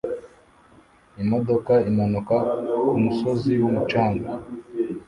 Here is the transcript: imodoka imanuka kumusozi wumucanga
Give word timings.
imodoka 1.23 1.73
imanuka 1.89 2.35
kumusozi 2.87 3.53
wumucanga 3.61 4.29